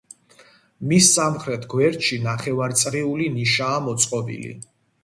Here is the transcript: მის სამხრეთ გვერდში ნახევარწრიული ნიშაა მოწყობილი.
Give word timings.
მის 0.91 1.09
სამხრეთ 1.17 1.69
გვერდში 1.75 2.19
ნახევარწრიული 2.27 3.33
ნიშაა 3.39 3.89
მოწყობილი. 3.91 4.57